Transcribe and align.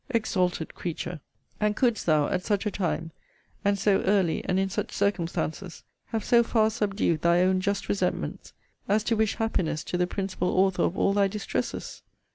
Exalted 0.09 0.73
creature! 0.73 1.19
And 1.59 1.75
couldst 1.75 2.07
thou, 2.07 2.25
at 2.27 2.43
such 2.43 2.65
a 2.65 2.71
time, 2.71 3.11
and 3.63 3.77
so 3.77 4.01
early, 4.01 4.43
and 4.45 4.57
in 4.59 4.67
such 4.67 4.91
circumstances, 4.91 5.83
have 6.07 6.23
so 6.23 6.41
far 6.41 6.71
subdued 6.71 7.21
thy 7.21 7.41
own 7.41 7.61
just 7.61 7.87
resentments, 7.87 8.53
as 8.89 9.03
to 9.03 9.15
wish 9.15 9.35
happiness 9.35 9.83
to 9.83 9.99
the 9.99 10.07
principal 10.07 10.57
author 10.57 10.81
of 10.81 10.97
all 10.97 11.13
thy 11.13 11.27
distresses? 11.27 12.01